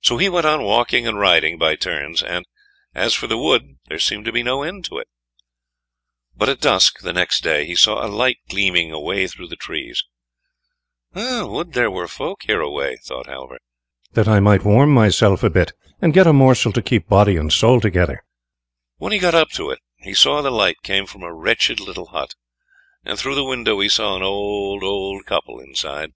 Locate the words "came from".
20.82-21.22